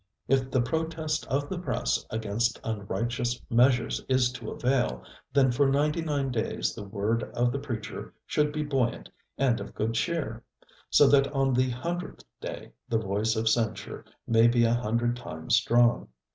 [0.27, 6.01] If the protest of the press against unrighteous measures is to avail, then for ninety
[6.01, 10.43] nine days the word of the preacher should be buoyant and of good cheer,
[10.89, 15.55] so that on the hundredth day the voice of censure may be a hundred times
[15.57, 16.07] strong.